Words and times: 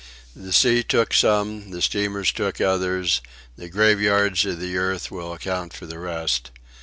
The 0.35 0.51
sea 0.51 0.81
took 0.81 1.13
some, 1.13 1.69
the 1.69 1.79
steamers 1.79 2.31
took 2.31 2.59
others, 2.59 3.21
the 3.55 3.69
graveyards 3.69 4.43
of 4.47 4.59
the 4.59 4.75
earth 4.75 5.11
will 5.11 5.31
account 5.31 5.73
for 5.73 5.85
the 5.85 5.99
rest. 5.99 6.49